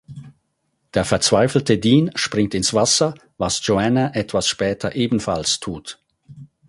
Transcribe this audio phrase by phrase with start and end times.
[0.95, 5.99] Der verzweifelte Dean springt ins Wasser, was Joanna etwas später ebenfalls tut.